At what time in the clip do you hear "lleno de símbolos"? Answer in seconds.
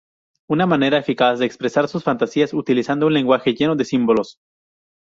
3.53-4.39